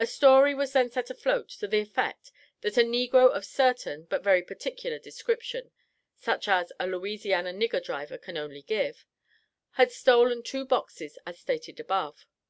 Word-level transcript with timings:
A 0.00 0.06
story 0.06 0.54
was 0.54 0.72
then 0.72 0.88
set 0.90 1.10
afloat 1.10 1.50
to 1.60 1.68
the 1.68 1.78
effect, 1.80 2.32
that 2.62 2.78
a 2.78 2.80
negro 2.80 3.30
of 3.30 3.44
certain, 3.44 4.04
but 4.06 4.24
very 4.24 4.40
particular 4.42 4.98
description 4.98 5.70
(such 6.16 6.48
as 6.48 6.72
a 6.80 6.86
Louisiana 6.86 7.52
nigger 7.52 7.84
driver 7.84 8.18
only 8.28 8.62
can 8.62 8.66
give), 8.66 9.04
had 9.72 9.92
stolen 9.92 10.42
two 10.42 10.64
boxes 10.64 11.18
as 11.26 11.38
stated 11.38 11.78
above. 11.78 12.24